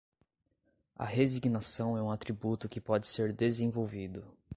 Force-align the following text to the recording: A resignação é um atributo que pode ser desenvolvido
A 0.95 1.05
resignação 1.05 1.95
é 1.95 2.01
um 2.01 2.09
atributo 2.09 2.67
que 2.67 2.81
pode 2.81 3.05
ser 3.05 3.31
desenvolvido 3.33 4.25